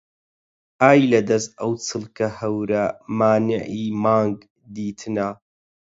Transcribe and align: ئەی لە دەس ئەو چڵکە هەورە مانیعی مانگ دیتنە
ئەی 0.81 1.01
لە 1.13 1.19
دەس 1.29 1.45
ئەو 1.59 1.71
چڵکە 1.85 2.27
هەورە 2.39 2.83
مانیعی 3.17 3.85
مانگ 4.03 4.37
دیتنە 4.73 5.29